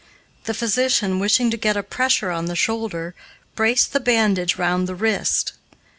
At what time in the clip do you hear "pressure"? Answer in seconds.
1.83-2.31